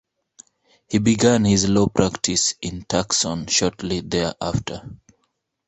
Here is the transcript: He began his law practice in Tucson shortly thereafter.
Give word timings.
He 0.89 0.97
began 0.97 1.45
his 1.45 1.69
law 1.69 1.85
practice 1.85 2.55
in 2.59 2.85
Tucson 2.85 3.45
shortly 3.45 3.99
thereafter. 3.99 4.97